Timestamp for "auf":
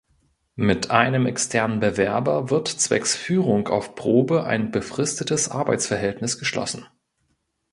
3.67-3.93